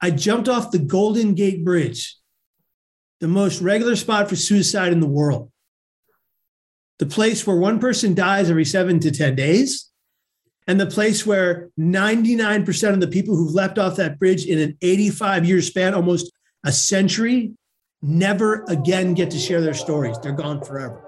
[0.00, 2.16] I jumped off the Golden Gate Bridge,
[3.20, 5.50] the most regular spot for suicide in the world.
[6.98, 9.90] The place where one person dies every seven to 10 days,
[10.66, 14.76] and the place where 99% of the people who've left off that bridge in an
[14.82, 16.30] 85 year span, almost
[16.64, 17.52] a century,
[18.02, 20.16] never again get to share their stories.
[20.22, 21.02] They're gone forever.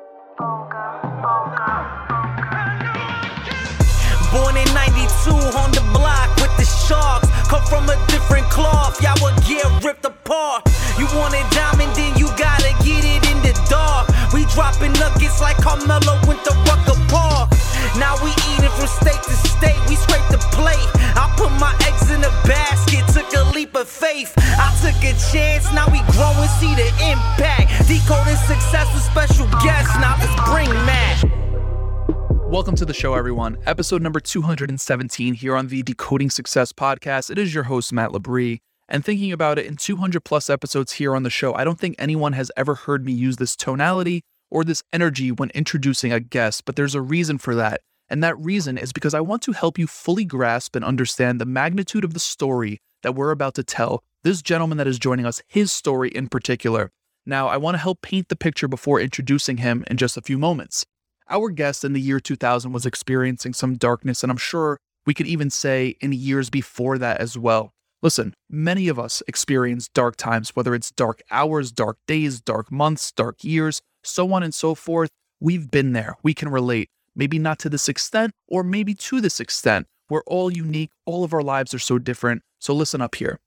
[4.32, 7.19] Born in 92 on the block with the sharks.
[7.60, 10.62] Come from a different cloth, y'all would get ripped apart.
[10.98, 14.08] You want it diamond, then you gotta get it in the dark.
[14.32, 17.50] We dropping nuggets like Carmelo went to Rucker Park.
[17.98, 20.88] Now we eating from state to state, we scrape the plate.
[21.16, 24.32] I put my eggs in a basket, took a leap of faith.
[24.38, 27.88] I took a chance, now we grow and see the impact.
[27.88, 31.49] Decoding success with special guests, now let's bring Matt.
[32.50, 33.58] Welcome to the show, everyone.
[33.64, 37.30] Episode number 217 here on the Decoding Success podcast.
[37.30, 38.58] It is your host, Matt Labrie.
[38.88, 41.94] And thinking about it, in 200 plus episodes here on the show, I don't think
[41.96, 46.64] anyone has ever heard me use this tonality or this energy when introducing a guest,
[46.64, 47.82] but there's a reason for that.
[48.08, 51.46] And that reason is because I want to help you fully grasp and understand the
[51.46, 54.02] magnitude of the story that we're about to tell.
[54.24, 56.90] This gentleman that is joining us, his story in particular.
[57.24, 60.36] Now, I want to help paint the picture before introducing him in just a few
[60.36, 60.84] moments.
[61.32, 65.28] Our guest in the year 2000 was experiencing some darkness, and I'm sure we could
[65.28, 67.70] even say in years before that as well.
[68.02, 73.12] Listen, many of us experience dark times, whether it's dark hours, dark days, dark months,
[73.12, 75.10] dark years, so on and so forth.
[75.38, 76.16] We've been there.
[76.24, 76.88] We can relate.
[77.14, 79.86] Maybe not to this extent, or maybe to this extent.
[80.08, 80.90] We're all unique.
[81.06, 82.42] All of our lives are so different.
[82.58, 83.38] So listen up here.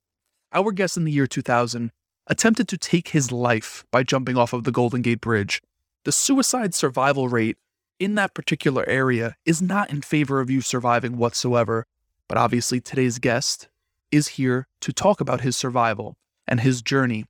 [0.54, 1.92] Our guest in the year 2000
[2.28, 5.62] attempted to take his life by jumping off of the Golden Gate Bridge.
[6.06, 7.58] The suicide survival rate
[8.00, 11.86] in that particular area is not in favor of you surviving whatsoever.
[12.28, 13.68] But obviously, today's guest
[14.12, 16.16] is here to talk about his survival
[16.48, 17.26] and his journey.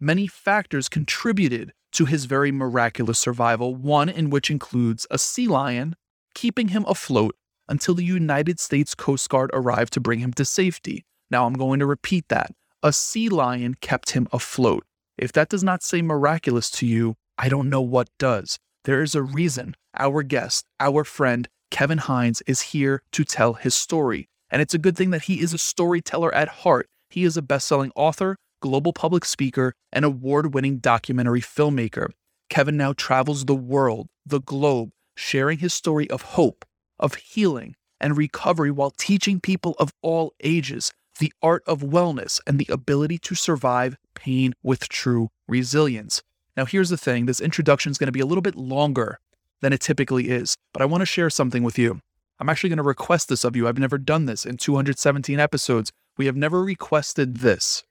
[0.00, 5.94] Many factors contributed to his very miraculous survival, one in which includes a sea lion
[6.34, 7.36] keeping him afloat
[7.68, 11.04] until the United States Coast Guard arrived to bring him to safety.
[11.30, 12.50] Now, I'm going to repeat that.
[12.82, 14.84] A sea lion kept him afloat.
[15.16, 18.58] If that does not say miraculous to you, I don't know what does.
[18.84, 23.74] There is a reason our guest, our friend, Kevin Hines, is here to tell his
[23.74, 24.28] story.
[24.50, 26.88] And it's a good thing that he is a storyteller at heart.
[27.08, 32.10] He is a best selling author, global public speaker, and award winning documentary filmmaker.
[32.50, 36.66] Kevin now travels the world, the globe, sharing his story of hope,
[36.98, 42.58] of healing, and recovery while teaching people of all ages the art of wellness and
[42.58, 46.22] the ability to survive pain with true resilience.
[46.56, 49.18] Now, here's the thing this introduction is going to be a little bit longer
[49.60, 52.00] than it typically is, but I want to share something with you.
[52.38, 53.66] I'm actually going to request this of you.
[53.66, 55.92] I've never done this in 217 episodes.
[56.16, 57.84] We have never requested this.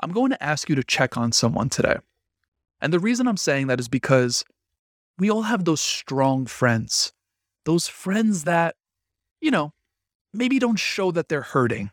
[0.00, 1.96] I'm going to ask you to check on someone today.
[2.80, 4.44] And the reason I'm saying that is because
[5.18, 7.12] we all have those strong friends,
[7.64, 8.76] those friends that,
[9.40, 9.72] you know,
[10.32, 11.90] maybe don't show that they're hurting,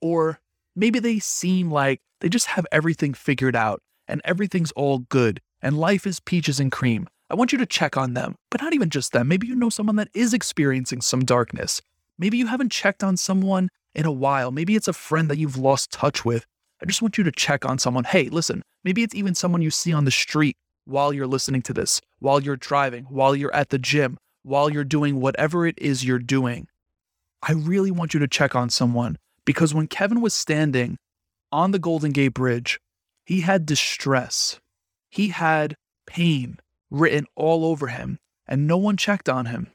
[0.00, 0.40] or
[0.76, 5.78] maybe they seem like they just have everything figured out and everything's all good and
[5.78, 7.08] life is peaches and cream.
[7.30, 9.28] I want you to check on them, but not even just them.
[9.28, 11.80] Maybe you know someone that is experiencing some darkness.
[12.18, 14.50] Maybe you haven't checked on someone in a while.
[14.50, 16.44] Maybe it's a friend that you've lost touch with.
[16.82, 18.04] I just want you to check on someone.
[18.04, 21.72] Hey, listen, maybe it's even someone you see on the street while you're listening to
[21.72, 26.04] this, while you're driving, while you're at the gym, while you're doing whatever it is
[26.04, 26.68] you're doing.
[27.42, 29.16] I really want you to check on someone
[29.46, 30.98] because when Kevin was standing
[31.50, 32.78] on the Golden Gate Bridge,
[33.24, 34.60] he had distress.
[35.10, 35.76] He had
[36.06, 36.58] pain
[36.90, 39.68] written all over him, and no one checked on him.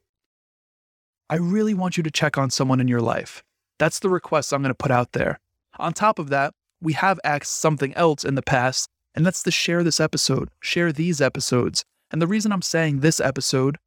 [1.30, 3.44] I really want you to check on someone in your life.
[3.78, 5.40] That's the request I'm going to put out there.
[5.78, 9.52] On top of that, we have asked something else in the past, and that's to
[9.52, 11.84] share this episode, share these episodes.
[12.12, 13.78] And the reason I'm saying this episode,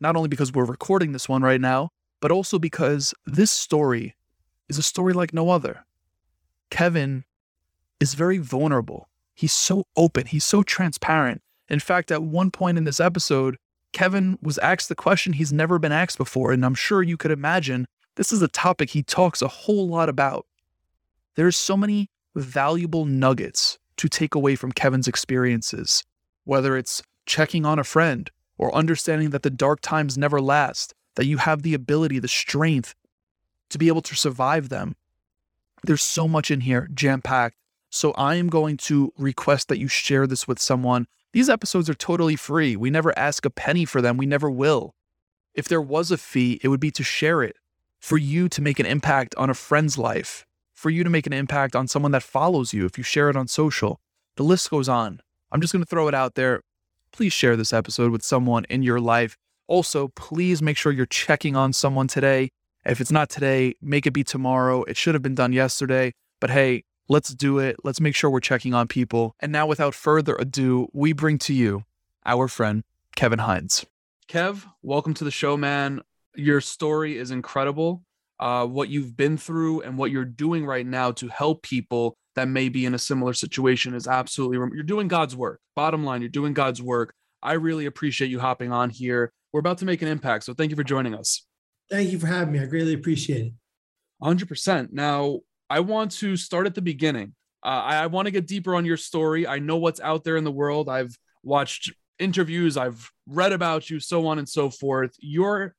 [0.00, 1.90] not only because we're recording this one right now,
[2.20, 4.14] but also because this story
[4.68, 5.84] is a story like no other.
[6.70, 7.24] Kevin
[8.00, 9.08] is very vulnerable.
[9.34, 11.42] He's so open, he's so transparent.
[11.68, 13.56] In fact, at one point in this episode,
[13.92, 17.30] Kevin was asked the question he's never been asked before, and I'm sure you could
[17.30, 17.86] imagine
[18.16, 20.46] this is a topic he talks a whole lot about.
[21.34, 26.02] There's so many valuable nuggets to take away from Kevin's experiences,
[26.44, 31.26] whether it's checking on a friend or understanding that the dark times never last, that
[31.26, 32.94] you have the ability, the strength
[33.70, 34.96] to be able to survive them.
[35.84, 37.56] There's so much in here jam packed
[37.92, 41.06] so I am going to request that you share this with someone.
[41.34, 42.74] These episodes are totally free.
[42.74, 44.16] We never ask a penny for them.
[44.16, 44.94] We never will.
[45.54, 47.56] If there was a fee, it would be to share it,
[48.00, 51.34] for you to make an impact on a friend's life, for you to make an
[51.34, 54.00] impact on someone that follows you if you share it on social.
[54.36, 55.20] The list goes on.
[55.50, 56.62] I'm just going to throw it out there.
[57.12, 59.36] Please share this episode with someone in your life.
[59.66, 62.48] Also, please make sure you're checking on someone today.
[62.86, 64.82] If it's not today, make it be tomorrow.
[64.84, 66.14] It should have been done yesterday.
[66.40, 67.76] But hey, let's do it.
[67.84, 69.36] Let's make sure we're checking on people.
[69.38, 71.84] And now, without further ado, we bring to you
[72.24, 73.84] our friend, Kevin Hines.
[74.28, 76.00] Kev, welcome to the show, man.
[76.34, 78.02] Your story is incredible.
[78.40, 82.48] Uh, what you've been through and what you're doing right now to help people that
[82.48, 85.60] may be in a similar situation is absolutely you're doing God's work.
[85.76, 87.12] Bottom line, you're doing God's work.
[87.42, 89.32] I really appreciate you hopping on here.
[89.52, 91.44] We're about to make an impact, so thank you for joining us.
[91.90, 92.60] Thank you for having me.
[92.60, 93.52] I greatly appreciate it.
[94.22, 94.92] 100%.
[94.92, 95.40] Now,
[95.72, 97.34] I want to start at the beginning.
[97.64, 99.46] Uh, I, I want to get deeper on your story.
[99.46, 100.90] I know what's out there in the world.
[100.90, 105.14] I've watched interviews, I've read about you, so on and so forth.
[105.18, 105.74] Your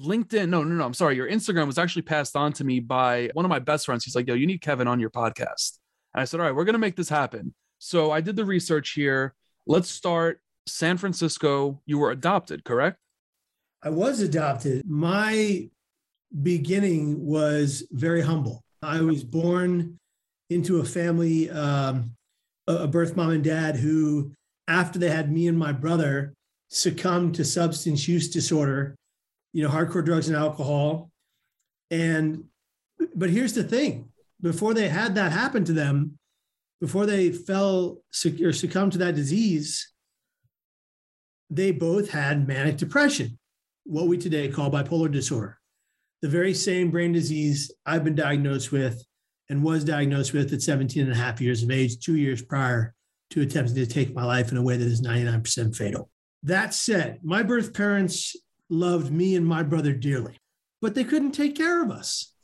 [0.00, 1.16] LinkedIn, no, no, no, I'm sorry.
[1.16, 4.04] Your Instagram was actually passed on to me by one of my best friends.
[4.04, 5.78] He's like, yo, you need Kevin on your podcast.
[6.14, 7.52] And I said, all right, we're going to make this happen.
[7.78, 9.34] So I did the research here.
[9.66, 11.82] Let's start San Francisco.
[11.84, 12.98] You were adopted, correct?
[13.82, 14.88] I was adopted.
[14.88, 15.68] My
[16.42, 18.62] beginning was very humble.
[18.82, 19.98] I was born
[20.50, 22.12] into a family, um,
[22.66, 24.32] a birth mom and dad who,
[24.68, 26.34] after they had me and my brother,
[26.68, 28.96] succumbed to substance use disorder
[29.56, 31.10] you know, hardcore drugs and alcohol.
[31.90, 32.44] And,
[33.14, 34.10] but here's the thing
[34.42, 36.18] before they had that happen to them,
[36.78, 38.02] before they fell
[38.42, 39.90] or succumbed to that disease,
[41.48, 43.38] they both had manic depression,
[43.84, 45.55] what we today call bipolar disorder,
[46.26, 49.04] the very same brain disease I've been diagnosed with
[49.48, 52.96] and was diagnosed with at 17 and a half years of age, two years prior
[53.30, 56.10] to attempting to take my life in a way that is 99% fatal.
[56.42, 58.34] That said, my birth parents
[58.68, 60.36] loved me and my brother dearly,
[60.82, 62.34] but they couldn't take care of us.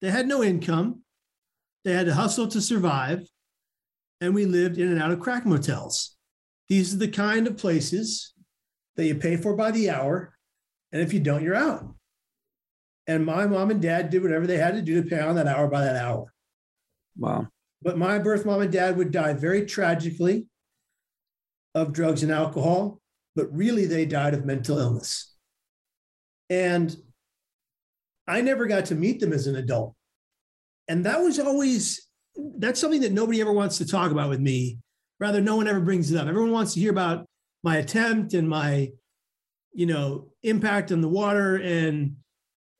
[0.00, 1.00] They had no income.
[1.84, 3.26] They had to hustle to survive.
[4.20, 6.14] And we lived in and out of crack motels.
[6.68, 8.34] These are the kind of places
[8.94, 10.36] that you pay for by the hour.
[10.92, 11.92] And if you don't, you're out.
[13.06, 15.46] And my mom and dad did whatever they had to do to pay on that
[15.46, 16.32] hour by that hour.
[17.16, 17.48] Wow.
[17.82, 20.46] But my birth mom and dad would die very tragically
[21.74, 23.00] of drugs and alcohol
[23.36, 25.34] but really they died of mental illness.
[26.50, 26.94] And
[28.26, 29.94] I never got to meet them as an adult.
[30.88, 32.06] And that was always,
[32.58, 34.78] that's something that nobody ever wants to talk about with me.
[35.20, 36.28] Rather, no one ever brings it up.
[36.28, 37.26] Everyone wants to hear about
[37.62, 38.90] my attempt and my,
[39.72, 42.16] you know, impact on the water and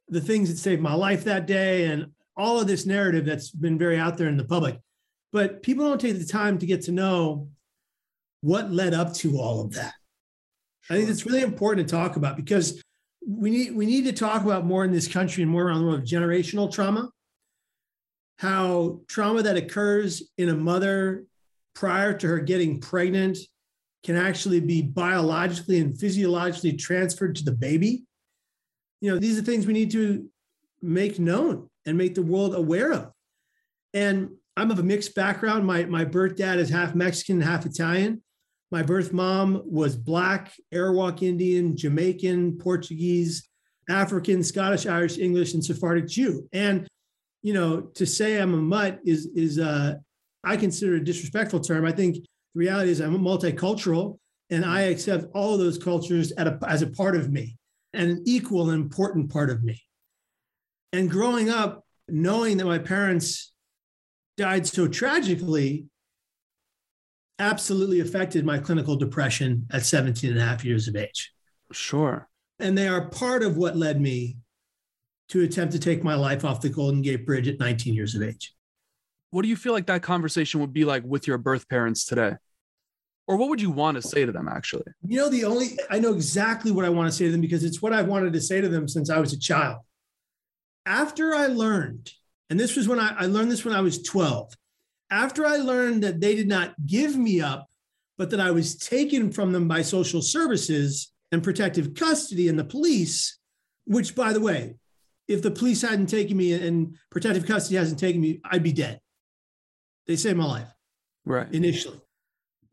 [0.08, 2.06] the things that saved my life that day and
[2.36, 4.78] all of this narrative that's been very out there in the public.
[5.32, 7.48] But people don't take the time to get to know
[8.40, 9.94] what led up to all of that.
[10.82, 10.96] Sure.
[10.96, 12.82] I think it's really important to talk about because
[13.26, 15.86] we need we need to talk about more in this country and more around the
[15.86, 17.08] world of generational trauma.
[18.38, 21.24] How trauma that occurs in a mother
[21.74, 23.38] prior to her getting pregnant
[24.04, 28.04] can actually be biologically and physiologically transferred to the baby.
[29.04, 30.26] You know, these are things we need to
[30.80, 33.12] make known and make the world aware of.
[33.92, 35.66] And I'm of a mixed background.
[35.66, 38.22] My my birth dad is half Mexican, half Italian.
[38.70, 43.46] My birth mom was Black, Arawak Indian, Jamaican, Portuguese,
[43.90, 46.48] African, Scottish, Irish, English, and Sephardic Jew.
[46.54, 46.88] And,
[47.42, 49.96] you know, to say I'm a mutt is, is uh,
[50.42, 51.84] I consider a disrespectful term.
[51.84, 52.24] I think the
[52.54, 57.16] reality is I'm multicultural and I accept all of those cultures a, as a part
[57.16, 57.58] of me
[57.94, 59.80] and an equal and important part of me.
[60.92, 63.52] And growing up, knowing that my parents
[64.36, 65.86] died so tragically,
[67.38, 71.32] absolutely affected my clinical depression at 17 and a half years of age.
[71.72, 72.28] Sure.
[72.58, 74.36] And they are part of what led me
[75.30, 78.22] to attempt to take my life off the Golden Gate Bridge at 19 years of
[78.22, 78.54] age.
[79.30, 82.34] What do you feel like that conversation would be like with your birth parents today?
[83.26, 84.84] Or what would you want to say to them actually?
[85.06, 87.64] You know, the only, I know exactly what I want to say to them because
[87.64, 89.78] it's what i've wanted to say to them since I was a child.
[90.84, 92.10] After I learned,
[92.50, 94.52] and this was when I, I learned this when I was 12,
[95.10, 97.68] after I learned that they did not give me up,
[98.18, 102.64] but that I was taken from them by social services and protective custody and the
[102.64, 103.38] police,
[103.86, 104.76] which, by the way,
[105.26, 109.00] if the police hadn't taken me and protective custody hasn't taken me, I'd be dead.
[110.06, 110.68] They saved my life.
[111.24, 111.50] Right.
[111.52, 112.00] Initially.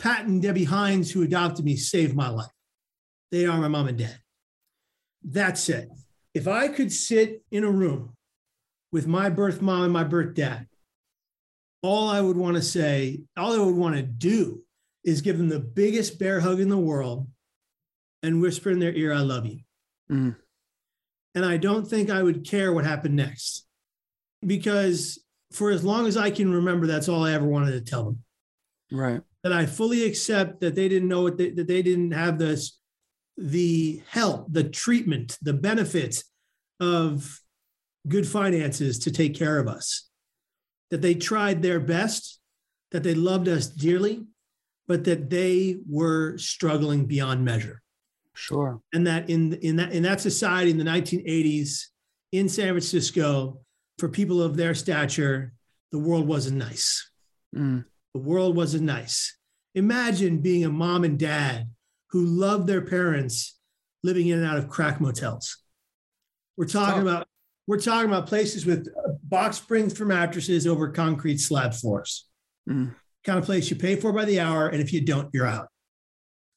[0.02, 2.52] Pat and Debbie Hines, who adopted me, saved my life.
[3.32, 4.20] They are my mom and dad.
[5.24, 5.90] That's it.
[6.34, 8.16] if I could sit in a room
[8.92, 10.68] with my birth mom and my birth dad
[11.84, 14.62] all I would want to say, all I would want to do
[15.04, 17.28] is give them the biggest bear hug in the world
[18.22, 19.60] and whisper in their ear, I love you.
[20.12, 20.36] Mm.
[21.34, 23.66] And I don't think I would care what happened next
[24.46, 25.20] because
[25.52, 28.24] for as long as I can remember, that's all I ever wanted to tell them.
[28.92, 29.22] Right.
[29.44, 32.80] That I fully accept that they didn't know what they, that they didn't have this,
[33.38, 36.24] the help, the treatment, the benefits
[36.80, 37.42] of
[38.08, 40.10] good finances to take care of us.
[40.92, 42.40] That they tried their best,
[42.92, 44.26] that they loved us dearly,
[44.88, 47.82] but that they were struggling beyond measure.
[48.34, 48.82] Sure.
[48.94, 51.86] And that in in that in that society in the 1980s
[52.32, 53.62] in San Francisco,
[53.98, 55.54] for people of their stature,
[55.92, 57.10] the world wasn't nice.
[57.56, 57.86] Mm.
[58.14, 59.38] The world wasn't nice.
[59.76, 61.70] Imagine being a mom and dad
[62.10, 63.58] who loved their parents
[64.04, 65.58] living in and out of crack motels.
[66.58, 67.28] We're talking about
[67.68, 68.88] we're talking about places with
[69.24, 72.28] box springs for mattresses over concrete slab floors.
[72.70, 72.94] Mm.
[73.24, 75.68] Kind of place you pay for by the hour, and if you don't, you're out.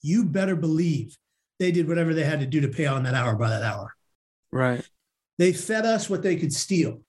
[0.02, 1.16] You better believe
[1.58, 3.94] they did whatever they had to do to pay on that hour by that hour.
[4.50, 4.87] Right.
[5.38, 7.02] They fed us what they could steal.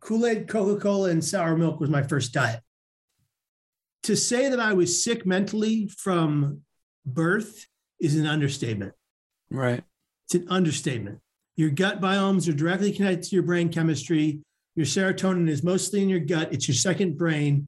[0.00, 2.60] Kool Aid, Coca Cola, and sour milk was my first diet.
[4.06, 6.62] To say that I was sick mentally from
[7.04, 7.66] birth
[8.00, 8.92] is an understatement.
[9.50, 9.82] Right.
[10.26, 11.18] It's an understatement.
[11.56, 14.42] Your gut biomes are directly connected to your brain chemistry.
[14.76, 17.66] Your serotonin is mostly in your gut, it's your second brain.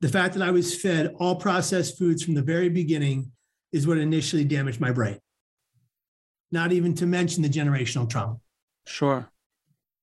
[0.00, 3.30] The fact that I was fed all processed foods from the very beginning
[3.70, 5.20] is what initially damaged my brain.
[6.50, 8.38] Not even to mention the generational trauma.
[8.88, 9.30] Sure.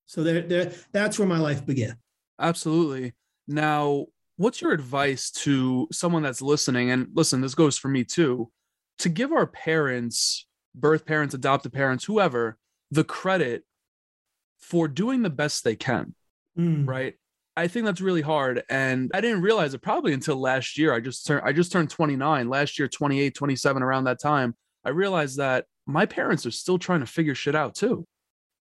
[0.06, 1.98] So there, there, that's where my life began.
[2.40, 3.16] Absolutely.
[3.50, 4.06] Now,
[4.38, 6.92] what's your advice to someone that's listening?
[6.92, 8.52] And listen, this goes for me too,
[9.00, 12.58] to give our parents, birth parents, adoptive parents, whoever,
[12.92, 13.64] the credit
[14.60, 16.16] for doing the best they can,
[16.58, 16.88] Mm.
[16.88, 17.16] right?
[17.56, 18.64] I think that's really hard.
[18.70, 20.94] And I didn't realize it probably until last year.
[20.94, 24.56] I just turned I just turned 29, last year 28, 27 around that time.
[24.84, 28.08] I realized that my parents are still trying to figure shit out too.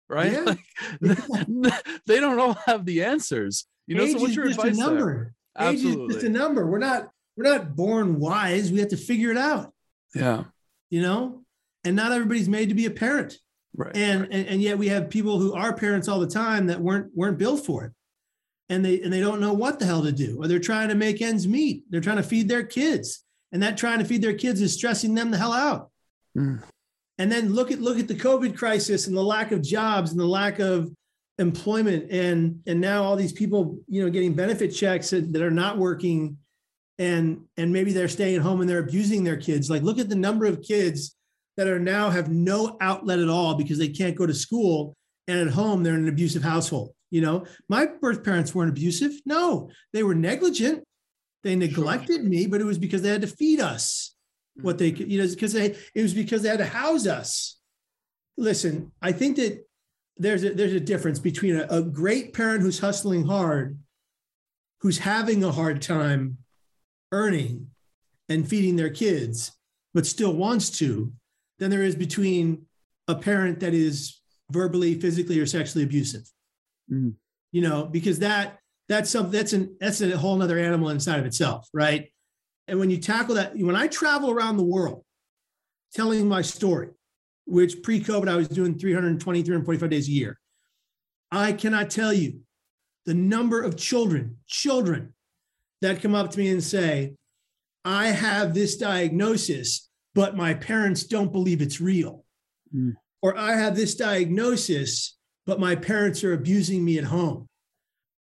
[0.09, 0.33] Right?
[0.33, 0.55] Yeah.
[1.29, 3.67] Like, they don't all have the answers.
[3.87, 5.35] You know, Age so what's your advice there?
[5.59, 5.73] Number.
[5.73, 6.66] Age is just a number.
[6.66, 8.71] We're not we're not born wise.
[8.71, 9.73] We have to figure it out.
[10.14, 10.44] Yeah.
[10.90, 11.42] You know,
[11.85, 13.38] and not everybody's made to be a parent.
[13.75, 13.97] Right.
[13.97, 17.11] And, and and yet we have people who are parents all the time that weren't
[17.14, 17.92] weren't built for it,
[18.68, 20.94] and they and they don't know what the hell to do, or they're trying to
[20.94, 21.85] make ends meet.
[21.88, 25.14] They're trying to feed their kids, and that trying to feed their kids is stressing
[25.14, 25.90] them the hell out.
[26.37, 26.62] Mm.
[27.16, 30.21] And then look at look at the COVID crisis and the lack of jobs and
[30.21, 30.90] the lack of
[31.38, 35.50] employment and and now all these people you know getting benefit checks that, that are
[35.50, 36.36] not working
[36.98, 39.70] and and maybe they're staying at home and they're abusing their kids.
[39.70, 41.16] Like look at the number of kids
[41.56, 44.94] that are now have no outlet at all because they can't go to school
[45.26, 47.44] and at home they're in an abusive household you know?
[47.68, 49.70] My birth parents weren't abusive no.
[49.92, 50.82] They were negligent.
[51.44, 54.14] They neglected me but it was because they had to feed us
[54.60, 54.98] what they mm-hmm.
[54.98, 57.58] could you know because they it was because they had to house us.
[58.36, 59.64] Listen i think that
[60.16, 63.78] there's a there's a difference between a, a great parent who's hustling hard
[64.81, 66.38] who's having a hard time
[67.12, 67.69] earning
[68.28, 69.52] and feeding their kids
[69.95, 71.12] but still wants to
[71.59, 72.66] than there is between
[73.09, 76.23] a parent that is verbally physically or sexually abusive
[76.90, 77.14] Mm.
[77.52, 81.26] you know because that that's something that's an that's a whole nother animal inside of
[81.26, 82.11] itself right
[82.66, 85.04] and when you tackle that when i travel around the world
[85.95, 86.88] telling my story
[87.46, 90.38] which pre-covid i was doing 320 345 days a year.
[91.30, 92.40] I cannot tell you
[93.06, 95.14] the number of children children
[95.80, 97.14] that come up to me and say
[97.84, 102.25] i have this diagnosis but my parents don't believe it's real.
[102.75, 102.94] Mm.
[103.22, 107.49] or i have this diagnosis but my parents are abusing me at home.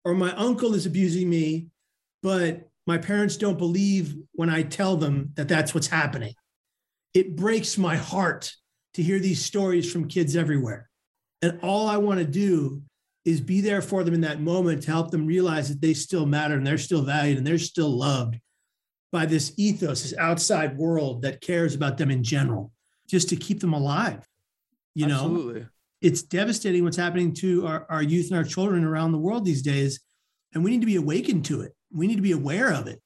[0.05, 1.69] Or my uncle is abusing me
[2.23, 6.35] but my parents don't believe when i tell them that that's what's happening.
[7.15, 8.55] It breaks my heart
[8.99, 10.89] to hear these stories from kids everywhere
[11.43, 12.83] and all i want to do
[13.25, 16.27] is be there for them in that moment to help them realize that they still
[16.27, 18.39] matter and they're still valued and they're still loved
[19.11, 22.71] by this ethos this outside world that cares about them in general
[23.09, 24.29] just to keep them alive
[24.99, 25.67] you know Absolutely.
[26.01, 29.63] it's devastating what's happening to our, our youth and our children around the world these
[29.63, 30.01] days.
[30.53, 31.73] And we need to be awakened to it.
[31.93, 33.01] We need to be aware of it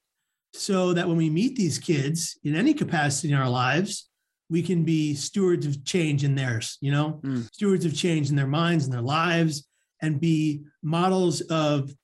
[0.55, 4.09] so that when we meet these kids in any capacity in our lives,
[4.52, 7.49] we can be stewards of change in theirs, you know, Mm.
[7.54, 9.66] stewards of change in their minds and their lives
[10.02, 11.94] and be models of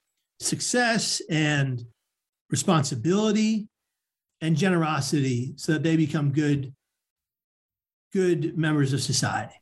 [0.40, 1.82] success and
[2.50, 3.68] responsibility
[4.40, 6.74] and generosity so that they become good,
[8.14, 9.54] good members of society.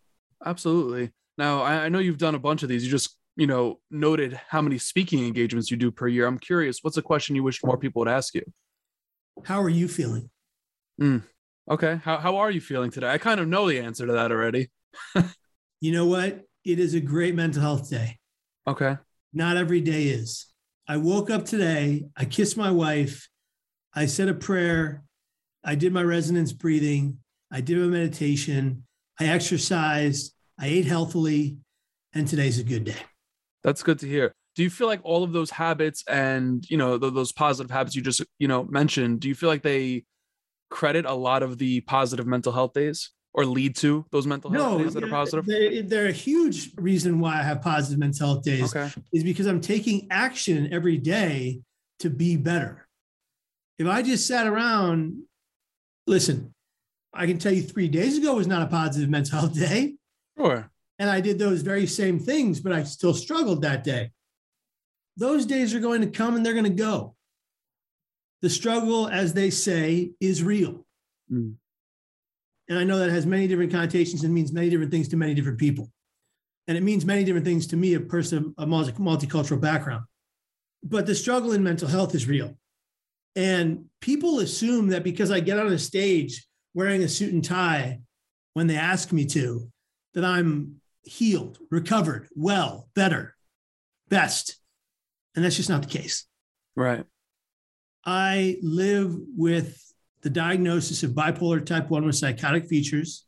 [0.44, 1.10] Absolutely.
[1.36, 2.84] Now, I, I know you've done a bunch of these.
[2.84, 6.26] You just, you know, noted how many speaking engagements you do per year.
[6.26, 8.42] I'm curious, what's a question you wish more people would ask you?
[9.44, 10.30] How are you feeling?
[11.68, 12.00] Okay.
[12.04, 13.11] How, how are you feeling today?
[13.11, 14.70] I kind of know the answer to that already.
[15.80, 16.40] You know what?
[16.64, 18.18] It is a great mental health day.
[18.66, 18.96] Okay.
[19.32, 20.46] Not every day is.
[20.88, 23.28] I woke up today, I kissed my wife,
[23.94, 25.02] I said a prayer,
[25.64, 27.18] I did my resonance breathing,
[27.52, 28.85] I did my meditation,
[29.20, 31.58] I exercised, I ate healthily,
[32.14, 33.02] and today's a good day.
[33.62, 34.32] That's good to hear.
[34.54, 37.94] Do you feel like all of those habits and, you know, th- those positive habits
[37.94, 40.04] you just, you know, mentioned, do you feel like they
[40.70, 44.78] credit a lot of the positive mental health days or lead to those mental health
[44.78, 45.44] No, days that are positive?
[45.46, 48.90] They're, they're a huge reason why I have positive mental health days Okay.
[49.12, 51.61] is because I'm taking action every day
[52.00, 52.87] to be better.
[53.78, 55.23] If I just sat around,
[56.06, 56.54] listen,
[57.12, 59.96] I can tell you three days ago was not a positive mental health day.
[60.38, 60.70] Sure.
[60.99, 64.12] And I did those very same things, but I still struggled that day.
[65.18, 67.15] Those days are going to come and they're going to go.
[68.42, 70.86] The struggle, as they say, is real.
[71.32, 71.54] Mm.
[72.68, 75.34] And I know that has many different connotations and means many different things to many
[75.34, 75.90] different people.
[76.68, 80.04] And it means many different things to me, a person of multi- multicultural background.
[80.82, 82.56] But the struggle in mental health is real.
[83.36, 88.00] And people assume that because I get on a stage wearing a suit and tie
[88.54, 89.70] when they ask me to,
[90.14, 93.36] that I'm healed, recovered, well, better,
[94.08, 94.56] best.
[95.34, 96.24] And that's just not the case.
[96.74, 97.04] Right.
[98.06, 99.82] I live with
[100.22, 103.26] the diagnosis of bipolar type 1 with psychotic features.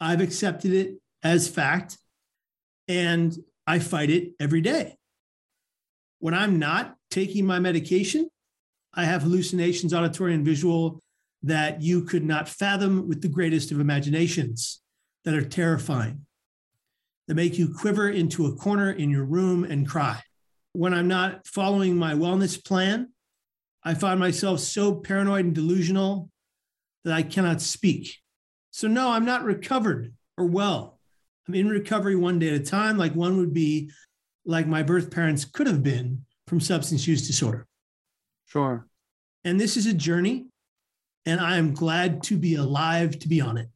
[0.00, 0.94] I've accepted it
[1.24, 1.98] as fact
[2.86, 4.96] and I fight it every day.
[6.20, 8.28] When I'm not taking my medication,
[8.94, 11.00] I have hallucinations, auditory and visual,
[11.42, 14.82] that you could not fathom with the greatest of imaginations
[15.24, 16.26] that are terrifying,
[17.26, 20.20] that make you quiver into a corner in your room and cry.
[20.72, 23.08] When I'm not following my wellness plan,
[23.84, 26.30] I find myself so paranoid and delusional
[27.04, 28.16] that I cannot speak.
[28.70, 30.98] So, no, I'm not recovered or well.
[31.48, 33.90] I'm in recovery one day at a time, like one would be
[34.44, 37.66] like my birth parents could have been from substance use disorder.
[38.46, 38.86] Sure.
[39.44, 40.46] And this is a journey,
[41.24, 43.68] and I am glad to be alive to be on it.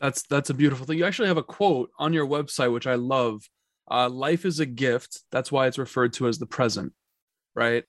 [0.00, 0.98] That's that's a beautiful thing.
[0.98, 3.42] You actually have a quote on your website which I love.
[3.90, 5.22] Uh, life is a gift.
[5.30, 6.92] That's why it's referred to as the present,
[7.54, 7.84] right?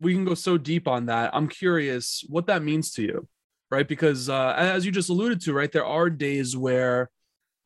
[0.00, 1.30] We can go so deep on that.
[1.34, 3.28] I'm curious what that means to you,
[3.70, 3.86] right?
[3.86, 7.10] Because uh, as you just alluded to, right, there are days where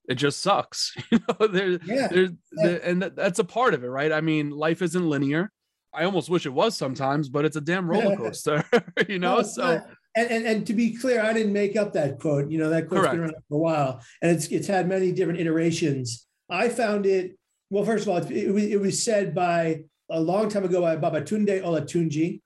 [0.09, 0.95] it just sucks.
[1.11, 2.09] You know, there, Yeah.
[2.09, 2.79] there's Yeah.
[2.85, 4.13] and that, that's a part of it, right?
[4.13, 5.51] I mean, life isn't linear.
[5.95, 8.63] I almost wish it was sometimes, but it's a damn roller coaster,
[9.09, 9.37] you know.
[9.39, 9.83] No, so
[10.17, 12.51] and, and and to be clear, I didn't make up that quote.
[12.51, 15.41] You know, that quote's been around for a while, and it's it's had many different
[15.41, 16.27] iterations.
[16.51, 17.39] I found it
[17.71, 17.85] well.
[17.85, 20.97] First of all, it, it, was, it was said by a long time ago by
[20.97, 22.41] Babatunde Olatunji.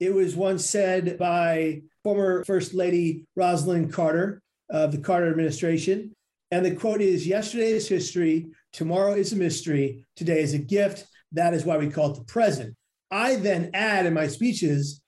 [0.00, 6.14] It was once said by former First Lady Rosalynn Carter of the Carter administration.
[6.50, 11.06] And the quote is Yesterday is history, tomorrow is a mystery, today is a gift.
[11.32, 12.74] That is why we call it the present.
[13.10, 15.00] I then add in my speeches,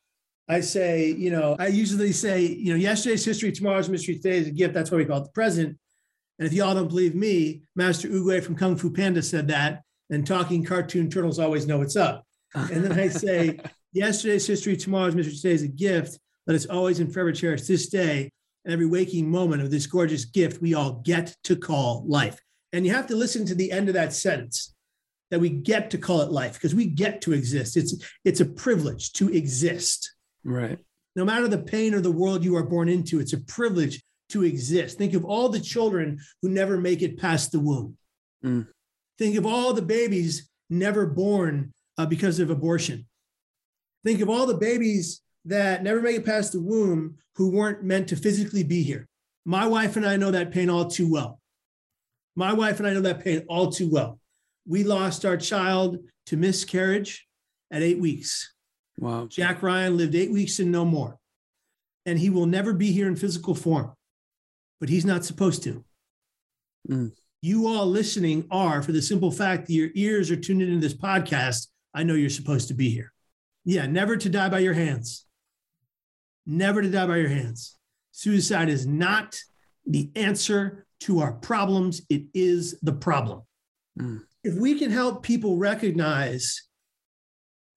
[0.49, 4.49] I say, you know, I usually say, you know, yesterday's history, tomorrow's mystery, today is
[4.49, 4.75] a gift.
[4.75, 5.79] That's why we call it the present.
[6.39, 10.27] And if y'all don't believe me, Master Oogway from Kung Fu Panda said that, and
[10.27, 12.25] talking cartoon turtles always know what's up.
[12.55, 13.61] And then I say,
[13.93, 16.19] yesterday's history, tomorrow's mystery, today is a gift.
[16.47, 18.31] Let us always and forever cherish this day
[18.65, 22.41] and every waking moment of this gorgeous gift we all get to call life.
[22.73, 24.75] And you have to listen to the end of that sentence
[25.31, 27.77] that we get to call it life because we get to exist.
[27.77, 27.95] It's
[28.25, 30.13] it's a privilege to exist.
[30.45, 30.79] right.
[31.17, 34.45] No matter the pain or the world you are born into, it's a privilege to
[34.45, 34.97] exist.
[34.97, 37.97] Think of all the children who never make it past the womb.
[38.45, 38.69] Mm.
[39.21, 43.07] Think of all the babies never born uh, because of abortion.
[44.03, 48.09] Think of all the babies that never make it past the womb who weren't meant
[48.09, 49.07] to physically be here.
[49.45, 51.39] My wife and I know that pain all too well.
[52.35, 54.19] My wife and I know that pain all too well.
[54.67, 57.27] We lost our child to miscarriage
[57.71, 58.55] at eight weeks.
[58.99, 59.27] Wow.
[59.27, 61.19] Jack Ryan lived eight weeks and no more.
[62.07, 63.93] And he will never be here in physical form,
[64.81, 65.85] but he's not supposed to.
[66.89, 67.13] Mm.
[67.43, 70.97] You all listening are, for the simple fact that your ears are tuned into this
[70.97, 73.13] podcast, I know you're supposed to be here.
[73.65, 75.27] Yeah, never to die by your hands.
[76.47, 77.79] Never to die by your hands.
[78.13, 79.41] Suicide is not
[79.87, 83.43] the answer to our problems, it is the problem.
[83.99, 84.21] Mm.
[84.45, 86.63] If we can help people recognize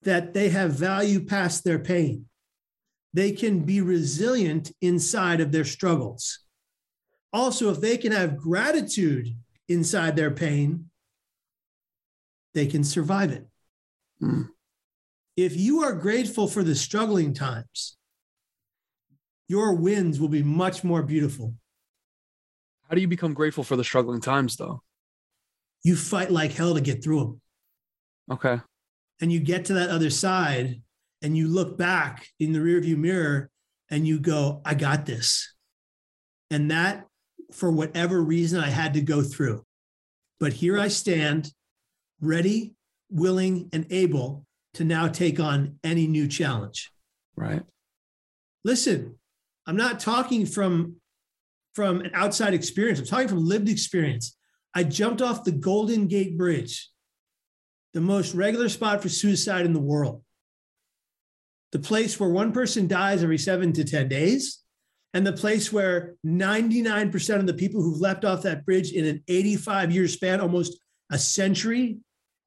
[0.03, 2.25] that they have value past their pain,
[3.13, 6.39] they can be resilient inside of their struggles.
[7.31, 9.29] Also, if they can have gratitude
[9.67, 10.89] inside their pain,
[12.53, 13.47] they can survive it.
[14.21, 14.49] Mm.
[15.35, 17.97] If you are grateful for the struggling times,
[19.47, 21.55] your wins will be much more beautiful.
[22.87, 24.83] How do you become grateful for the struggling times, though?
[25.83, 27.41] You fight like hell to get through them.
[28.31, 28.61] Okay.
[29.21, 30.81] and you get to that other side
[31.21, 33.49] and you look back in the rearview mirror
[33.89, 35.53] and you go, I got this.
[36.51, 37.05] And that,
[37.53, 39.63] for whatever reason, I had to go through.
[40.39, 41.51] But here I stand,
[42.19, 42.75] ready,
[43.09, 46.91] willing, and able to now take on any new challenge.
[47.35, 47.61] Right.
[48.65, 49.19] Listen,
[49.67, 50.97] I'm not talking from
[51.75, 52.99] from an outside experience.
[52.99, 54.37] I'm talking from lived experience.
[54.75, 56.89] I jumped off the Golden Gate Bridge,
[57.93, 60.23] the most regular spot for suicide in the world.
[61.71, 64.62] The place where one person dies every seven to 10 days,
[65.13, 69.23] and the place where 99% of the people who've left off that bridge in an
[69.27, 70.79] 85 year span, almost
[71.11, 71.97] a century,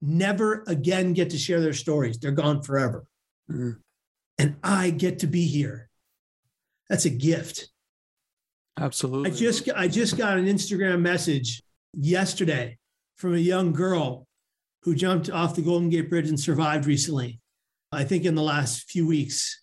[0.02, 2.18] never again get to share their stories.
[2.18, 3.06] They're gone forever.
[3.50, 3.72] Mm-hmm.
[4.38, 5.88] And I get to be here.
[6.90, 7.68] That's a gift.
[8.78, 9.30] Absolutely.
[9.30, 11.62] I just I just got an Instagram message
[11.94, 12.78] yesterday
[13.16, 14.26] from a young girl
[14.82, 17.40] who jumped off the Golden Gate Bridge and survived recently.
[17.92, 19.62] I think in the last few weeks.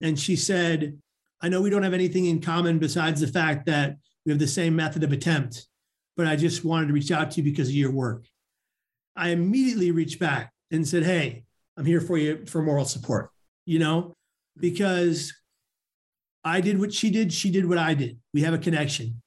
[0.00, 0.98] And she said,
[1.42, 4.46] I know we don't have anything in common besides the fact that we have the
[4.46, 5.66] same method of attempt,
[6.16, 8.24] but I just wanted to reach out to you because of your work.
[9.16, 11.44] I immediately reached back and said, Hey,
[11.76, 13.30] I'm here for you for moral support,
[13.66, 14.14] you know,
[14.56, 15.32] because
[16.44, 18.18] I did what she did, she did what I did.
[18.32, 19.20] We have a connection.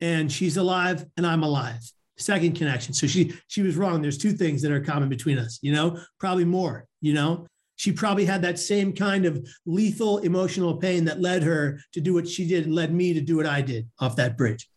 [0.00, 1.80] And she's alive and I'm alive.
[2.16, 2.92] Second connection.
[2.92, 4.02] So she she was wrong.
[4.02, 7.46] There's two things that are common between us, you know, probably more, you know.
[7.80, 12.12] She probably had that same kind of lethal emotional pain that led her to do
[12.12, 14.68] what she did and led me to do what I did off that bridge.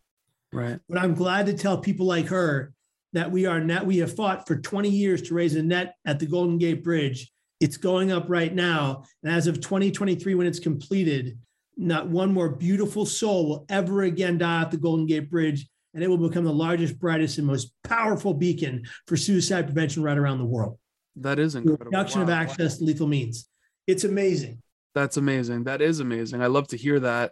[0.53, 0.79] Right.
[0.87, 2.71] But I'm glad to tell people like her
[3.11, 6.17] that we are net we have fought for 20 years to raise a net at
[6.17, 7.29] the Golden Gate Bridge.
[7.59, 9.03] It's going up right now.
[9.21, 11.37] And as of 2023, when it's completed,
[11.75, 16.05] not one more beautiful soul will ever again die at the Golden Gate Bridge, and
[16.05, 20.37] it will become the largest, brightest, and most powerful beacon for suicide prevention right around
[20.37, 20.77] the world.
[21.15, 21.85] That is incredible.
[21.85, 22.25] reduction wow.
[22.25, 23.47] of access to lethal means.
[23.87, 24.61] It's amazing.
[24.95, 25.65] That's amazing.
[25.65, 26.41] That is amazing.
[26.41, 27.31] I love to hear that.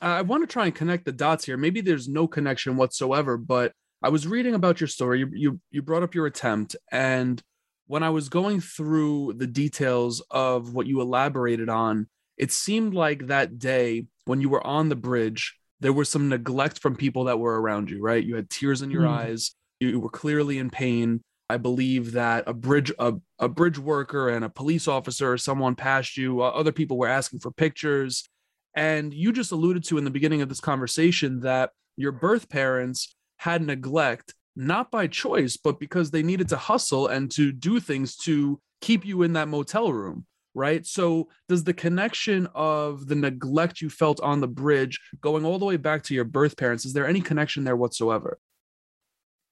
[0.00, 1.56] I want to try and connect the dots here.
[1.56, 5.20] Maybe there's no connection whatsoever, but I was reading about your story.
[5.20, 7.42] You, you, you brought up your attempt, and
[7.88, 13.26] when I was going through the details of what you elaborated on, it seemed like
[13.26, 17.40] that day when you were on the bridge, there was some neglect from people that
[17.40, 18.24] were around you, right?
[18.24, 19.08] You had tears in your mm.
[19.08, 21.22] eyes, you were clearly in pain.
[21.50, 25.74] I believe that a bridge a, a bridge worker and a police officer or someone
[25.74, 28.28] passed you, uh, other people were asking for pictures.
[28.74, 33.16] And you just alluded to in the beginning of this conversation that your birth parents
[33.38, 38.14] had neglect, not by choice, but because they needed to hustle and to do things
[38.16, 40.84] to keep you in that motel room right?
[40.86, 45.64] So, does the connection of the neglect you felt on the bridge going all the
[45.64, 48.38] way back to your birth parents, is there any connection there whatsoever?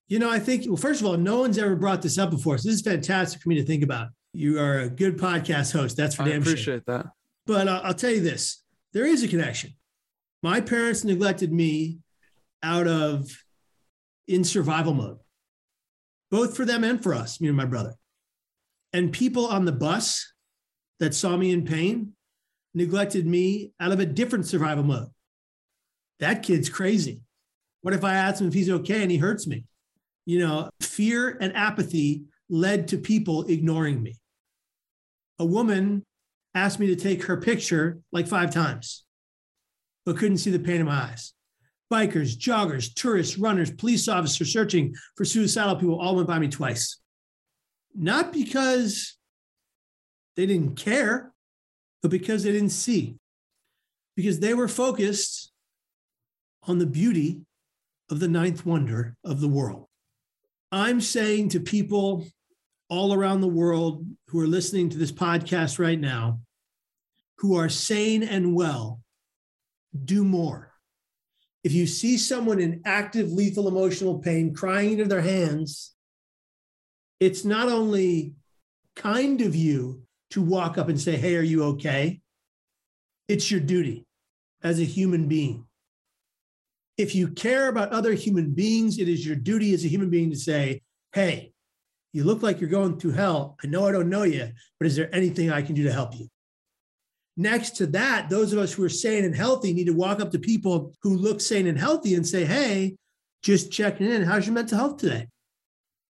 [0.08, 2.58] You know, I think, well, first of all, no one's ever brought this up before.
[2.58, 4.08] So, this is fantastic for me to think about.
[4.32, 5.96] You are a good podcast host.
[5.96, 6.50] That's for I damn sure.
[6.50, 7.06] I appreciate that.
[7.46, 9.72] But uh, I'll tell you this there is a connection.
[10.42, 11.98] My parents neglected me
[12.62, 13.30] out of
[14.28, 15.18] in survival mode,
[16.30, 17.94] both for them and for us, me and my brother.
[18.92, 20.32] And people on the bus
[21.00, 22.12] that saw me in pain
[22.74, 25.08] neglected me out of a different survival mode.
[26.20, 27.22] That kid's crazy.
[27.82, 29.64] What if I ask him if he's okay and he hurts me?
[30.26, 34.16] You know, fear and apathy led to people ignoring me.
[35.38, 36.04] A woman
[36.54, 39.04] asked me to take her picture like five times,
[40.04, 41.32] but couldn't see the pain in my eyes.
[41.92, 46.98] Bikers, joggers, tourists, runners, police officers searching for suicidal people all went by me twice.
[47.94, 49.16] Not because
[50.34, 51.32] they didn't care,
[52.02, 53.16] but because they didn't see,
[54.16, 55.52] because they were focused
[56.64, 57.42] on the beauty
[58.10, 59.86] of the ninth wonder of the world.
[60.72, 62.26] I'm saying to people
[62.88, 66.40] all around the world who are listening to this podcast right now,
[67.38, 69.00] who are sane and well,
[70.04, 70.72] do more.
[71.64, 75.94] If you see someone in active lethal emotional pain crying into their hands,
[77.18, 78.34] it's not only
[78.94, 82.20] kind of you to walk up and say, Hey, are you okay?
[83.28, 84.06] It's your duty
[84.62, 85.66] as a human being.
[86.96, 90.30] If you care about other human beings, it is your duty as a human being
[90.30, 90.82] to say,
[91.12, 91.52] Hey,
[92.12, 93.56] you look like you're going through hell.
[93.62, 96.18] I know I don't know you, but is there anything I can do to help
[96.18, 96.28] you?
[97.36, 100.30] Next to that, those of us who are sane and healthy need to walk up
[100.32, 102.96] to people who look sane and healthy and say, Hey,
[103.42, 104.22] just checking in.
[104.22, 105.28] How's your mental health today?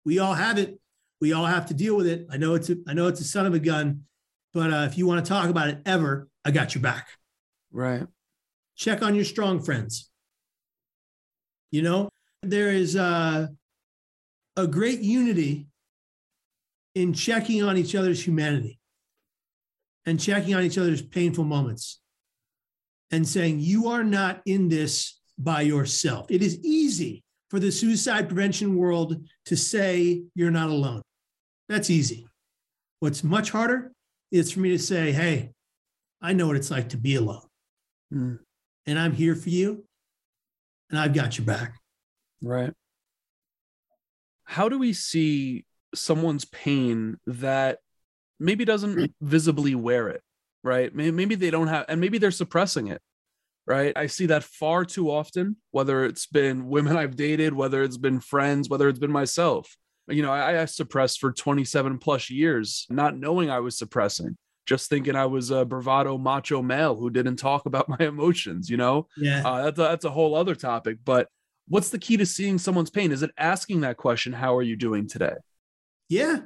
[0.05, 0.79] We all have it.
[1.21, 2.27] We all have to deal with it.
[2.31, 4.03] I know it's a, I know it's a son of a gun,
[4.53, 7.09] but uh, if you want to talk about it ever, I got your back.
[7.71, 8.07] Right.
[8.77, 10.11] Check on your strong friends.
[11.73, 12.09] You know,
[12.43, 13.49] there is uh,
[14.57, 15.67] a great unity
[16.95, 18.79] in checking on each other's humanity
[20.05, 22.01] and checking on each other's painful moments
[23.11, 26.31] and saying, You are not in this by yourself.
[26.31, 31.03] It is easy for the suicide prevention world to say you're not alone.
[31.71, 32.27] That's easy.
[33.01, 33.93] What's much harder
[34.31, 35.53] is for me to say, Hey,
[36.21, 37.47] I know what it's like to be alone.
[38.13, 38.39] Mm.
[38.87, 39.85] And I'm here for you.
[40.93, 41.75] And I've got your back.
[42.41, 42.73] Right.
[44.45, 47.79] How do we see someone's pain that
[48.39, 50.23] maybe doesn't visibly wear it?
[50.63, 50.95] Right.
[50.95, 53.03] Maybe they don't have, and maybe they're suppressing it
[53.67, 53.93] right?
[53.97, 58.21] I see that far too often, whether it's been women I've dated, whether it's been
[58.21, 59.77] friends, whether it's been myself.
[60.09, 64.89] You know, I, I suppressed for 27 plus years, not knowing I was suppressing, just
[64.89, 69.09] thinking I was a bravado macho male who didn't talk about my emotions, you know?
[69.17, 69.43] Yeah.
[69.45, 70.99] Uh, that's, a, that's a whole other topic.
[71.05, 71.29] But
[71.69, 73.13] what's the key to seeing someone's pain?
[73.13, 75.35] Is it asking that question, How are you doing today?
[76.09, 76.41] Yeah,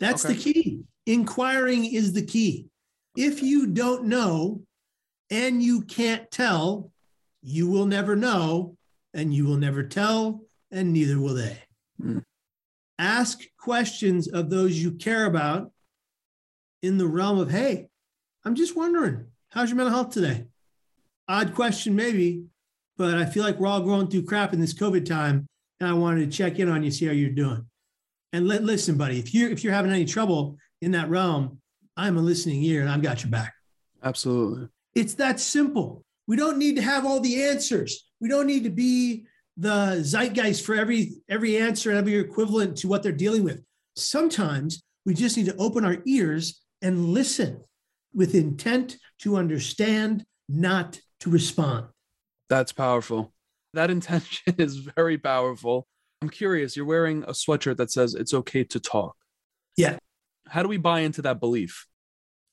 [0.00, 0.34] that's okay.
[0.34, 0.80] the key.
[1.06, 2.66] Inquiring is the key.
[3.16, 4.62] If you don't know,
[5.30, 6.90] and you can't tell,
[7.42, 8.76] you will never know,
[9.14, 11.58] and you will never tell, and neither will they.
[12.00, 12.24] Mm.
[12.98, 15.72] Ask questions of those you care about
[16.82, 17.88] in the realm of, hey,
[18.44, 20.46] I'm just wondering, how's your mental health today?
[21.28, 22.44] Odd question, maybe,
[22.96, 25.46] but I feel like we're all going through crap in this COVID time,
[25.80, 27.64] and I wanted to check in on you, see how you're doing.
[28.32, 31.60] And let, listen, buddy, if you're if you're having any trouble in that realm,
[31.96, 33.54] I'm a listening ear, and I've got your back.
[34.02, 34.68] Absolutely.
[34.94, 36.04] It's that simple.
[36.26, 38.08] We don't need to have all the answers.
[38.20, 42.88] We don't need to be the zeitgeist for every every answer and every equivalent to
[42.88, 43.62] what they're dealing with.
[43.96, 47.64] Sometimes we just need to open our ears and listen
[48.14, 51.86] with intent to understand, not to respond.
[52.50, 53.32] That's powerful.
[53.72, 55.86] That intention is very powerful.
[56.20, 59.16] I'm curious, you're wearing a sweatshirt that says it's okay to talk.
[59.76, 59.96] Yeah.
[60.46, 61.86] How do we buy into that belief?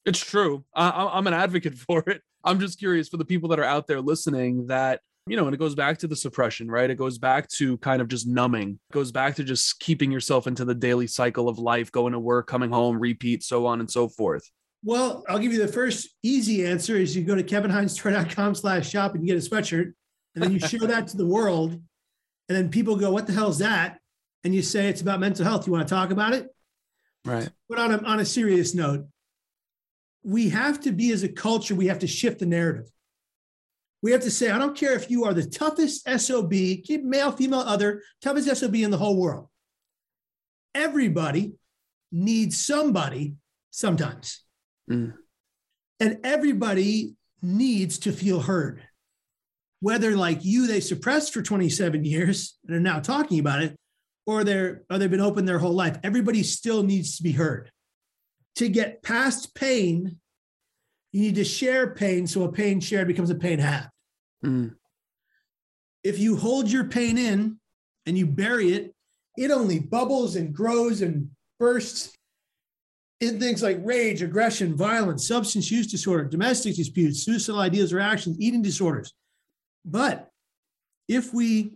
[0.05, 0.63] It's true.
[0.73, 2.21] I, am an advocate for it.
[2.43, 5.53] I'm just curious for the people that are out there listening that, you know, and
[5.53, 6.89] it goes back to the suppression, right?
[6.89, 10.47] It goes back to kind of just numbing, it goes back to just keeping yourself
[10.47, 13.89] into the daily cycle of life, going to work, coming home, repeat, so on and
[13.89, 14.49] so forth.
[14.83, 19.13] Well, I'll give you the first easy answer is you go to kevinhinesstory.com slash shop
[19.13, 19.91] and you get a sweatshirt
[20.33, 21.73] and then you show that to the world.
[21.73, 23.99] And then people go, what the hell is that?
[24.43, 25.67] And you say, it's about mental health.
[25.67, 26.47] You want to talk about it?
[27.25, 27.49] Right.
[27.67, 29.05] But on a, on a serious note,
[30.23, 32.89] we have to be as a culture, we have to shift the narrative.
[34.01, 36.53] We have to say, I don't care if you are the toughest SOB,
[37.03, 39.47] male, female, other, toughest SOB in the whole world.
[40.73, 41.53] Everybody
[42.11, 43.35] needs somebody
[43.71, 44.43] sometimes.
[44.89, 45.13] Mm.
[45.99, 48.81] And everybody needs to feel heard.
[49.81, 53.75] Whether, like you, they suppressed for 27 years and are now talking about it,
[54.25, 55.97] or they're or they've been open their whole life.
[56.03, 57.71] Everybody still needs to be heard
[58.55, 60.17] to get past pain,
[61.11, 63.89] you need to share pain so a pain shared becomes a pain halved.
[64.45, 64.75] Mm.
[66.03, 67.59] If you hold your pain in
[68.05, 68.93] and you bury it,
[69.37, 72.13] it only bubbles and grows and bursts
[73.21, 78.37] in things like rage, aggression, violence, substance use disorder, domestic disputes, suicidal ideas or actions,
[78.39, 79.13] eating disorders.
[79.83, 80.29] But
[81.07, 81.73] if we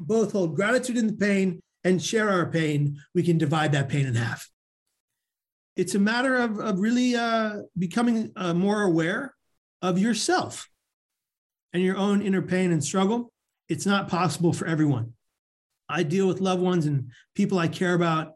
[0.00, 4.06] both hold gratitude in the pain and share our pain, we can divide that pain
[4.06, 4.51] in half
[5.76, 9.34] it's a matter of, of really uh, becoming uh, more aware
[9.80, 10.68] of yourself
[11.72, 13.32] and your own inner pain and struggle.
[13.68, 15.14] It's not possible for everyone.
[15.88, 18.34] I deal with loved ones and people I care about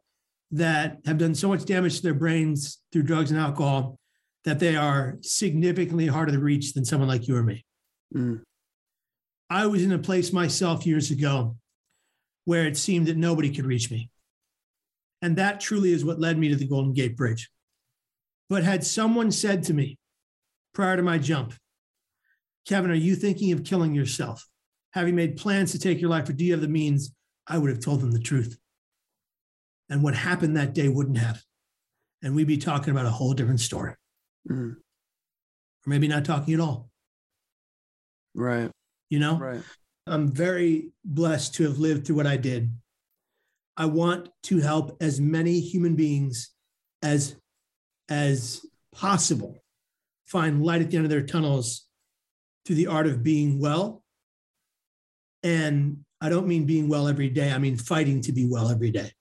[0.52, 3.98] that have done so much damage to their brains through drugs and alcohol
[4.44, 7.64] that they are significantly harder to reach than someone like you or me.
[8.14, 8.42] Mm.
[9.50, 11.56] I was in a place myself years ago
[12.44, 14.10] where it seemed that nobody could reach me.
[15.22, 17.50] And that truly is what led me to the Golden Gate Bridge.
[18.48, 19.98] But had someone said to me
[20.74, 21.54] prior to my jump,
[22.68, 24.46] Kevin, are you thinking of killing yourself?
[24.92, 27.12] Have you made plans to take your life, or do you have the means?
[27.46, 28.58] I would have told them the truth.
[29.88, 31.42] And what happened that day wouldn't have.
[32.22, 33.94] And we'd be talking about a whole different story.
[34.50, 34.72] Mm.
[34.72, 34.76] Or
[35.86, 36.90] maybe not talking at all.
[38.34, 38.70] Right.
[39.10, 39.38] You know?
[39.38, 39.62] Right.
[40.06, 42.70] I'm very blessed to have lived through what I did.
[43.76, 46.50] I want to help as many human beings
[47.02, 47.36] as
[48.08, 49.58] as possible
[50.24, 51.86] find light at the end of their tunnels
[52.64, 54.02] through the art of being well.
[55.42, 58.90] And I don't mean being well every day, I mean fighting to be well every
[58.90, 59.12] day.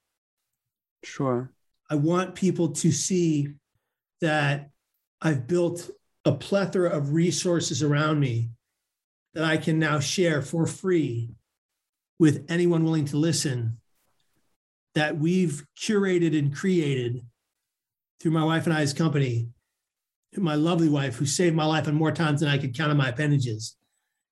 [1.04, 1.52] Sure.
[1.90, 3.50] I want people to see
[4.22, 4.70] that
[5.22, 5.90] I've built
[6.24, 8.50] a plethora of resources around me
[9.34, 11.30] that I can now share for free
[12.18, 13.78] with anyone willing to listen
[14.96, 17.22] that we've curated and created
[18.20, 19.50] through my wife and I's company,
[20.36, 22.98] my lovely wife who saved my life on more times than I could count on
[22.98, 23.78] my appendages.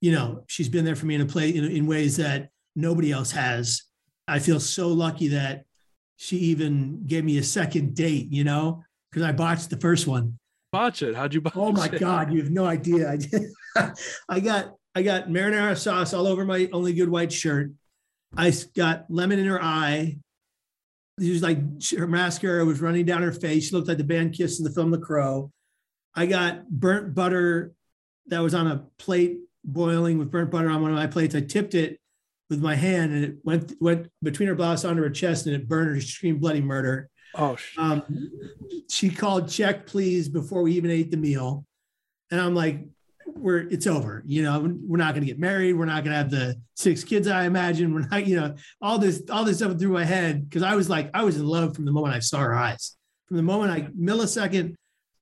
[0.01, 3.11] You know, she's been there for me in a play in, in ways that nobody
[3.11, 3.83] else has.
[4.27, 5.65] I feel so lucky that
[6.17, 10.37] she even gave me a second date, you know, because I botched the first one.
[10.71, 11.15] Botch it?
[11.15, 11.99] How'd you botch Oh my it?
[11.99, 13.11] God, you have no idea.
[13.11, 13.43] I, did,
[14.29, 17.71] I got I got marinara sauce all over my only good white shirt.
[18.35, 20.17] I got lemon in her eye.
[21.19, 21.59] She was like
[21.97, 23.65] her mascara was running down her face.
[23.65, 25.51] She looked like the band Kiss in the film The Crow.
[26.15, 27.73] I got burnt butter
[28.27, 31.35] that was on a plate boiling with burnt butter on one of my plates.
[31.35, 31.99] I tipped it
[32.49, 35.67] with my hand and it went went between her blouse onto her chest and it
[35.67, 35.99] burned her.
[36.01, 37.09] She screamed bloody murder.
[37.35, 38.03] Oh, Um,
[38.89, 41.65] she called check please before we even ate the meal.
[42.31, 42.79] And I'm like,
[43.35, 44.23] we're it's over.
[44.25, 45.73] You know, we're not gonna get married.
[45.73, 47.93] We're not gonna have the six kids, I imagine.
[47.93, 50.89] We're not, you know, all this, all this stuff through my head because I was
[50.89, 52.95] like, I was in love from the moment I saw her eyes.
[53.27, 54.75] From the moment I millisecond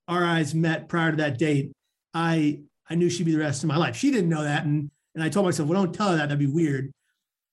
[0.08, 1.72] our eyes met prior to that date,
[2.14, 3.96] I I knew she'd be the rest of my life.
[3.96, 4.64] She didn't know that.
[4.64, 6.92] And and I told myself, well, don't tell her that, that'd be weird.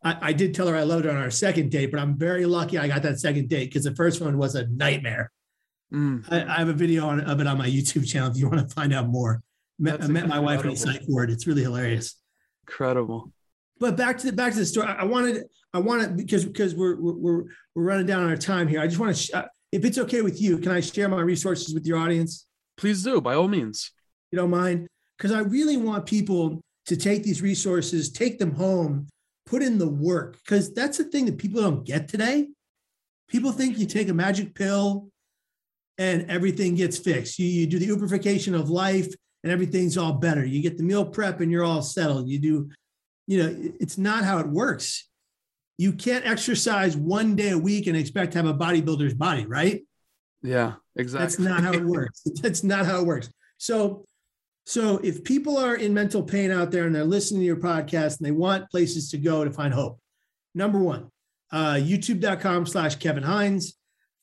[0.03, 2.45] I, I did tell her I loved her on our second date, but I'm very
[2.45, 5.31] lucky I got that second date because the first one was a nightmare.
[5.93, 6.23] Mm.
[6.31, 8.67] I, I have a video on, of it on my YouTube channel if you want
[8.67, 9.41] to find out more.
[9.79, 10.99] Met, I met my wife in a incredible.
[10.99, 11.31] psych ward.
[11.31, 12.15] It's really hilarious.
[12.67, 13.31] Incredible.
[13.79, 14.87] But back to the back to the story.
[14.87, 17.43] I wanted I wanted because because we're we're we're,
[17.75, 18.81] we're running down on our time here.
[18.81, 21.21] I just want to sh- uh, if it's okay with you, can I share my
[21.21, 22.47] resources with your audience?
[22.77, 23.91] Please do, by all means.
[24.31, 24.87] You don't mind?
[25.17, 29.07] Because I really want people to take these resources, take them home,
[29.45, 30.37] put in the work.
[30.43, 32.47] Because that's the thing that people don't get today.
[33.27, 35.09] People think you take a magic pill
[35.97, 37.37] and everything gets fixed.
[37.37, 40.45] You, you do the Uberification of life and everything's all better.
[40.45, 42.27] You get the meal prep and you're all settled.
[42.27, 42.69] You do,
[43.27, 45.07] you know, it's not how it works.
[45.77, 49.81] You can't exercise one day a week and expect to have a bodybuilder's body, right?
[50.41, 51.25] Yeah, exactly.
[51.25, 52.21] That's not how it works.
[52.41, 53.29] That's not how it works.
[53.57, 54.05] So,
[54.65, 58.17] so if people are in mental pain out there and they're listening to your podcast
[58.17, 59.99] and they want places to go to find hope,
[60.53, 61.09] number one,
[61.51, 63.75] uh, youtube.com slash Kevin Hines,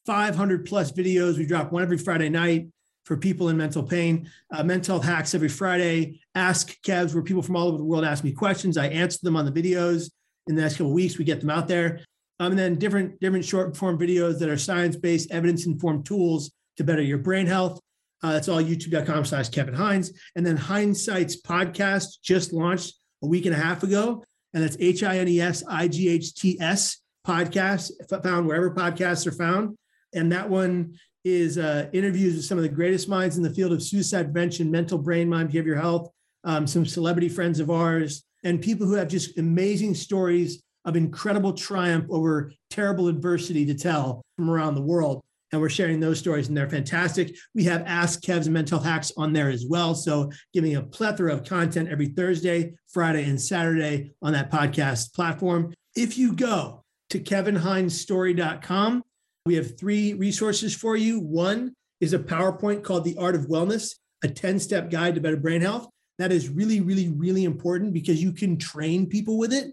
[0.05, 1.39] 500 plus videos.
[1.39, 2.69] We drop one every Friday night
[3.07, 7.41] for people in mental pain, uh, mental health hacks every Friday, ask Kevs where people
[7.41, 8.77] from all over the world ask me questions.
[8.77, 10.11] I answer them on the videos
[10.49, 11.17] in the next couple weeks.
[11.17, 12.01] We get them out there.
[12.39, 16.51] Um, and then different different short form videos that are science based, evidence informed tools
[16.77, 17.81] to better your brain health.
[18.23, 20.13] Uh, that's all youtube.com slash Kevin Hines.
[20.35, 24.25] And then Hinesights podcast just launched a week and a half ago.
[24.53, 27.91] And that's H I N E S I G H T S podcast,
[28.23, 29.77] found wherever podcasts are found.
[30.15, 33.73] And that one is uh, interviews with some of the greatest minds in the field
[33.73, 36.09] of suicide prevention, mental brain mind behavior health,
[36.45, 41.53] um, some celebrity friends of ours, and people who have just amazing stories of incredible
[41.53, 45.25] triumph over terrible adversity to tell from around the world.
[45.51, 47.35] And we're sharing those stories, and they're fantastic.
[47.57, 49.97] We have Ask Kev's Mental Hacks on there as well.
[49.97, 55.75] So, giving a plethora of content every Thursday, Friday, and Saturday on that podcast platform.
[55.97, 59.03] If you go to kevinhinesstory.com,
[59.47, 61.21] we have three resources for you.
[61.21, 65.37] One is a PowerPoint called The Art of Wellness, a 10 step guide to better
[65.37, 65.89] brain health.
[66.19, 69.73] That is really, really, really important because you can train people with it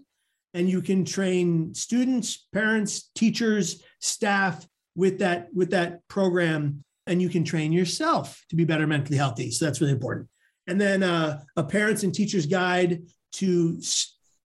[0.54, 7.28] and you can train students, parents, teachers, staff with that with that program and you
[7.28, 9.50] can train yourself to be better mentally healthy.
[9.50, 10.28] So that's really important.
[10.68, 13.80] And then uh, a parents and teachers guide to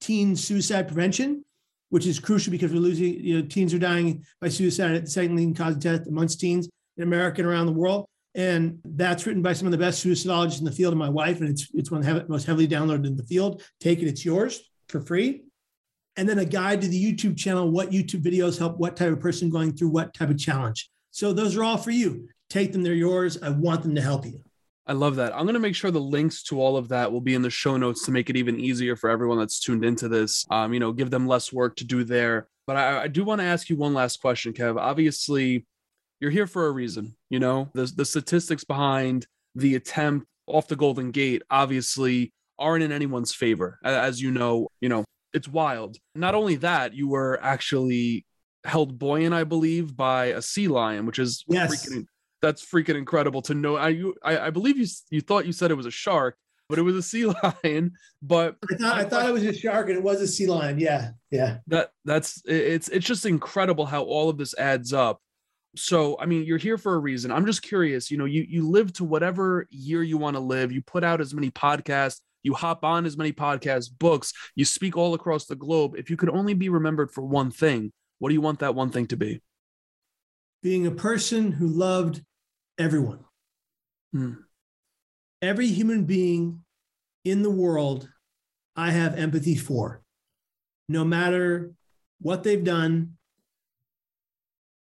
[0.02, 1.46] teen suicide prevention,
[1.90, 5.12] which is crucial because we're losing, you know, teens are dying by suicide at the
[5.12, 8.06] second leading cause of death amongst teens in America and around the world.
[8.36, 11.40] And that's written by some of the best suicidologists in the field, and my wife,
[11.40, 13.64] and it's it's one of the most heavily downloaded in the field.
[13.80, 15.44] Take it, it's yours for free.
[16.16, 19.20] And then a guide to the YouTube channel, what YouTube videos help what type of
[19.20, 20.90] person going through what type of challenge.
[21.12, 22.28] So those are all for you.
[22.50, 23.42] Take them, they're yours.
[23.42, 24.44] I want them to help you.
[24.90, 25.36] I love that.
[25.36, 27.50] I'm going to make sure the links to all of that will be in the
[27.52, 30.48] show notes to make it even easier for everyone that's tuned into this.
[30.50, 32.48] Um, you know, give them less work to do there.
[32.66, 34.80] But I, I do want to ask you one last question, Kev.
[34.80, 35.68] Obviously,
[36.20, 37.16] you're here for a reason.
[37.30, 42.92] You know, the the statistics behind the attempt off the Golden Gate obviously aren't in
[42.92, 43.78] anyone's favor.
[43.84, 45.98] As you know, you know it's wild.
[46.16, 48.26] Not only that, you were actually
[48.64, 51.72] held buoyant, I believe, by a sea lion, which is Yes.
[51.88, 52.06] freaking
[52.42, 53.76] that's freaking incredible to know.
[53.76, 56.38] I you I, I believe you you thought you said it was a shark,
[56.70, 57.26] but it was a sea
[57.64, 57.94] lion.
[58.22, 60.80] But I thought, I thought it was a shark and it was a sea lion.
[60.80, 61.12] Yeah.
[61.32, 61.58] Yeah.
[61.68, 65.22] that that's it's it's just incredible how all of this adds up.
[65.76, 67.32] So I mean, you're here for a reason.
[67.32, 68.10] I'm just curious.
[68.10, 70.72] You know, you you live to whatever year you want to live.
[70.72, 72.22] You put out as many podcasts.
[72.42, 74.32] You hop on as many podcasts, books.
[74.56, 75.96] You speak all across the globe.
[75.98, 78.92] If you could only be remembered for one thing, what do you want that one
[78.92, 79.42] thing to be?
[80.64, 82.22] Being a person who loved
[82.80, 83.20] everyone.
[84.14, 84.34] Hmm.
[85.42, 86.64] Every human being
[87.24, 88.10] in the world,
[88.76, 90.02] I have empathy for,
[90.88, 91.74] no matter
[92.22, 93.18] what they've done,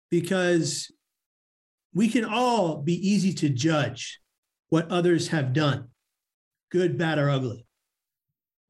[0.10, 0.92] because
[1.94, 4.20] we can all be easy to judge
[4.70, 5.90] what others have done,
[6.72, 7.66] good, bad, or ugly.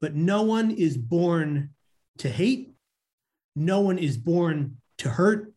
[0.00, 1.70] But no one is born
[2.18, 2.72] to hate.
[3.54, 5.52] No one is born to hurt.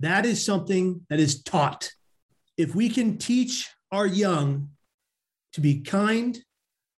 [0.00, 1.90] That is something that is taught.
[2.56, 4.70] If we can teach our young
[5.54, 6.38] to be kind,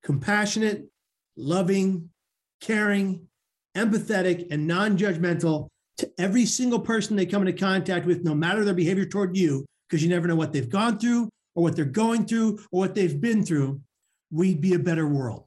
[0.02, 0.86] compassionate,
[1.36, 2.10] loving,
[2.60, 3.28] caring,
[3.76, 8.64] empathetic, and non judgmental to every single person they come into contact with, no matter
[8.64, 11.84] their behavior toward you, because you never know what they've gone through or what they're
[11.84, 13.80] going through or what they've been through,
[14.30, 15.44] we'd be a better world.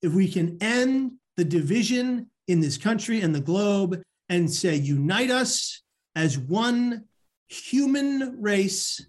[0.00, 5.30] If we can end the division in this country and the globe and say, unite
[5.30, 5.82] us
[6.16, 7.04] as one
[7.48, 9.00] human race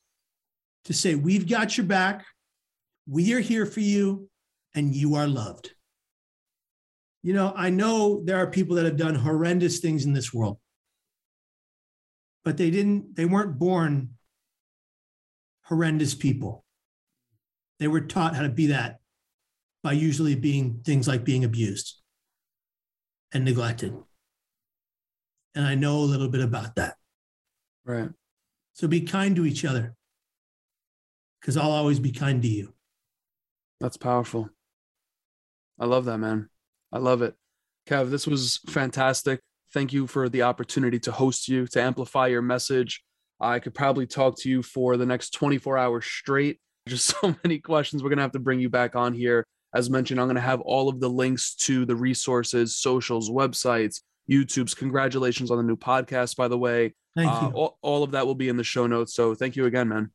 [0.86, 2.26] to say, we've got your back,
[3.08, 4.30] we are here for you,
[4.76, 5.72] and you are loved.
[7.22, 10.58] You know, I know there are people that have done horrendous things in this world,
[12.44, 14.10] but they didn't, they weren't born
[15.66, 16.66] horrendous people.
[17.80, 19.00] They were taught how to be that
[19.84, 22.02] by usually being things like being abused
[23.34, 23.96] and neglected.
[25.56, 26.96] And I know a little bit about that.
[27.86, 28.10] Right.
[28.74, 29.96] So be kind to each other
[31.44, 32.74] because I'll always be kind to you.
[33.82, 34.50] That's powerful.
[35.78, 36.50] I love that, man.
[36.91, 37.36] I love it.
[37.89, 39.41] Kev, this was fantastic.
[39.74, 43.04] Thank you for the opportunity to host you, to amplify your message.
[43.41, 46.60] I could probably talk to you for the next 24 hours straight.
[46.88, 48.02] Just so many questions.
[48.04, 49.46] We're going to have to bring you back on here.
[49.76, 54.02] As mentioned, I'm going to have all of the links to the resources, socials, websites,
[54.30, 54.76] YouTube's.
[54.76, 56.94] Congratulations on the new podcast, by the way.
[57.18, 57.54] Thank Uh, you.
[57.56, 59.14] all, all of that will be in the show notes.
[59.16, 60.12] So thank you again, man.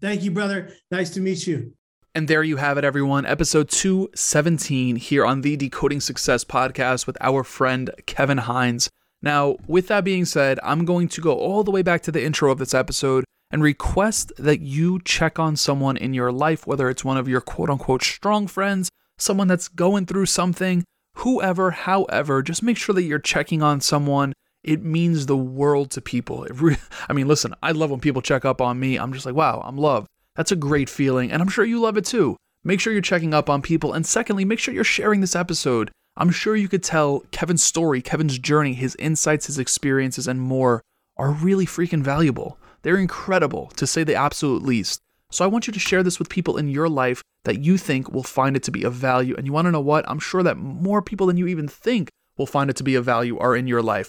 [0.00, 0.72] Thank you, brother.
[0.90, 1.74] Nice to meet you.
[2.14, 3.26] And there you have it, everyone.
[3.26, 8.88] Episode 217 here on the Decoding Success podcast with our friend Kevin Hines.
[9.22, 12.24] Now, with that being said, I'm going to go all the way back to the
[12.24, 16.88] intro of this episode and request that you check on someone in your life, whether
[16.88, 18.88] it's one of your quote unquote strong friends,
[19.18, 20.82] someone that's going through something,
[21.16, 24.32] whoever, however, just make sure that you're checking on someone.
[24.62, 26.46] It means the world to people.
[26.50, 26.76] Re-
[27.08, 28.98] I mean, listen, I love when people check up on me.
[28.98, 30.06] I'm just like, wow, I'm loved.
[30.36, 32.36] That's a great feeling, and I'm sure you love it too.
[32.62, 35.90] Make sure you're checking up on people, and secondly, make sure you're sharing this episode.
[36.16, 40.82] I'm sure you could tell Kevin's story, Kevin's journey, his insights, his experiences, and more
[41.16, 42.58] are really freaking valuable.
[42.82, 45.00] They're incredible, to say the absolute least.
[45.30, 48.12] So I want you to share this with people in your life that you think
[48.12, 49.34] will find it to be of value.
[49.36, 50.08] And you want to know what?
[50.08, 53.04] I'm sure that more people than you even think will find it to be of
[53.04, 54.08] value are in your life.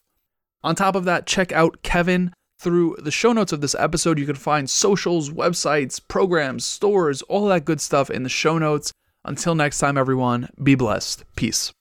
[0.63, 4.19] On top of that, check out Kevin through the show notes of this episode.
[4.19, 8.91] You can find socials, websites, programs, stores, all that good stuff in the show notes.
[9.25, 11.23] Until next time, everyone, be blessed.
[11.35, 11.71] Peace.